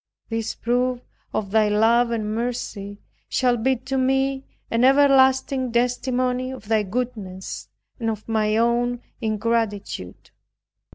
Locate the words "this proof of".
0.29-1.51